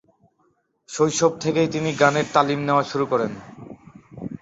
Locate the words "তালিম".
2.35-2.59